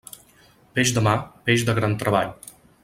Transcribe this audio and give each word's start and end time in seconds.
Peix 0.77 0.93
de 0.95 1.03
mar, 1.09 1.15
peix 1.49 1.67
de 1.69 1.77
gran 1.81 1.97
treball. 2.05 2.37